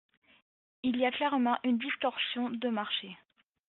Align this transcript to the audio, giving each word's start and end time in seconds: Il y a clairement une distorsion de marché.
Il 0.81 0.97
y 0.97 1.05
a 1.05 1.11
clairement 1.11 1.59
une 1.63 1.77
distorsion 1.77 2.49
de 2.49 2.69
marché. 2.69 3.15